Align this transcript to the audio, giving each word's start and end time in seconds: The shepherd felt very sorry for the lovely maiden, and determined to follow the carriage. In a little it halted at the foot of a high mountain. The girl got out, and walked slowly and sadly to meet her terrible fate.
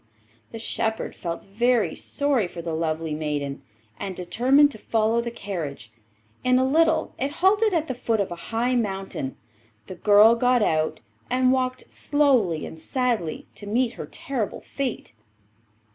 The 0.51 0.57
shepherd 0.57 1.15
felt 1.15 1.43
very 1.43 1.93
sorry 1.95 2.47
for 2.47 2.63
the 2.63 2.73
lovely 2.73 3.13
maiden, 3.13 3.61
and 3.99 4.15
determined 4.15 4.71
to 4.71 4.79
follow 4.79 5.21
the 5.21 5.29
carriage. 5.29 5.91
In 6.43 6.57
a 6.57 6.65
little 6.65 7.13
it 7.19 7.29
halted 7.43 7.71
at 7.75 7.85
the 7.85 7.93
foot 7.93 8.19
of 8.19 8.31
a 8.31 8.35
high 8.49 8.73
mountain. 8.75 9.35
The 9.85 9.93
girl 9.93 10.33
got 10.33 10.63
out, 10.63 11.01
and 11.29 11.51
walked 11.51 11.93
slowly 11.93 12.65
and 12.65 12.79
sadly 12.79 13.45
to 13.53 13.67
meet 13.67 13.93
her 13.93 14.07
terrible 14.07 14.61
fate. 14.61 15.13